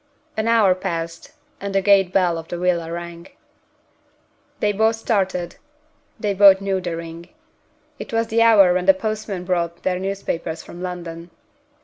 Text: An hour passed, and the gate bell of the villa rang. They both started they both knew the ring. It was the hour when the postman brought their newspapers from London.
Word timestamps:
An 0.35 0.47
hour 0.47 0.73
passed, 0.73 1.31
and 1.59 1.75
the 1.75 1.81
gate 1.83 2.11
bell 2.11 2.39
of 2.39 2.47
the 2.47 2.57
villa 2.57 2.91
rang. 2.91 3.27
They 4.59 4.71
both 4.71 4.95
started 4.95 5.57
they 6.19 6.33
both 6.33 6.59
knew 6.59 6.81
the 6.81 6.95
ring. 6.97 7.29
It 7.99 8.11
was 8.11 8.25
the 8.25 8.41
hour 8.41 8.73
when 8.73 8.87
the 8.87 8.95
postman 8.95 9.45
brought 9.45 9.83
their 9.83 9.99
newspapers 9.99 10.63
from 10.63 10.81
London. 10.81 11.29